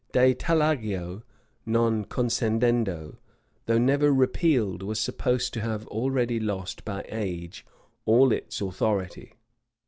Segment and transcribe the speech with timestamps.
[0.13, 1.21] "de tallagio
[1.63, 3.17] non concedendo,"
[3.67, 7.63] though never repealed, was supposed to have already lost by age
[8.05, 9.33] all its authority.